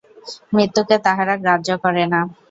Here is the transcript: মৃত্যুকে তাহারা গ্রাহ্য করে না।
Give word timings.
মৃত্যুকে 0.53 0.95
তাহারা 1.05 1.33
গ্রাহ্য 1.43 1.69
করে 1.83 2.03
না। 2.13 2.19